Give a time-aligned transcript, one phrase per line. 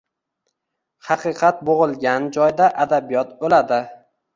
[1.11, 3.85] Haqiqat bo‘g‘ilgan joyda adabiyot o‘ladi.